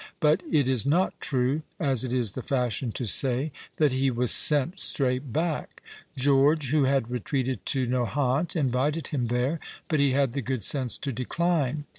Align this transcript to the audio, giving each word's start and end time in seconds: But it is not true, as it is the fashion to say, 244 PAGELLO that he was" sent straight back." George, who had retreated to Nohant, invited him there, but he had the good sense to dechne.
But 0.19 0.41
it 0.49 0.67
is 0.67 0.83
not 0.83 1.21
true, 1.21 1.61
as 1.79 2.03
it 2.03 2.11
is 2.11 2.31
the 2.31 2.41
fashion 2.41 2.91
to 2.93 3.05
say, 3.05 3.51
244 3.77 3.77
PAGELLO 3.77 3.77
that 3.77 3.95
he 4.01 4.09
was" 4.09 4.31
sent 4.31 4.79
straight 4.79 5.31
back." 5.31 5.83
George, 6.17 6.71
who 6.71 6.85
had 6.85 7.11
retreated 7.11 7.63
to 7.67 7.85
Nohant, 7.85 8.55
invited 8.55 9.09
him 9.09 9.27
there, 9.27 9.59
but 9.89 9.99
he 9.99 10.13
had 10.13 10.31
the 10.31 10.41
good 10.41 10.63
sense 10.63 10.97
to 10.97 11.13
dechne. 11.13 11.83